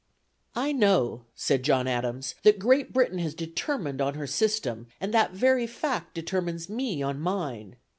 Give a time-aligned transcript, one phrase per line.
[0.55, 5.33] "I know," said John Adams, "that Great Britain has determined on her system, and that
[5.33, 7.75] very fact determines me on mine.